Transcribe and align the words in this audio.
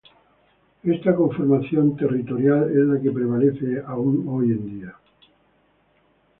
Esta 0.81 1.15
conformación 1.15 1.95
territorial 1.95 2.71
es 2.71 2.75
la 2.87 2.99
que 2.99 3.11
prevalece 3.11 3.83
aún 3.85 4.25
hoy 4.27 4.45
en 4.49 4.65
día. 4.79 4.95